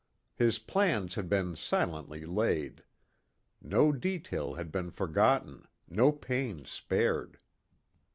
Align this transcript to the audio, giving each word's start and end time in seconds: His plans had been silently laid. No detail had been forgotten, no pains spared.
His 0.35 0.57
plans 0.57 1.13
had 1.13 1.29
been 1.29 1.55
silently 1.55 2.25
laid. 2.25 2.81
No 3.61 3.91
detail 3.91 4.55
had 4.55 4.71
been 4.71 4.89
forgotten, 4.89 5.67
no 5.87 6.11
pains 6.11 6.71
spared. 6.71 7.37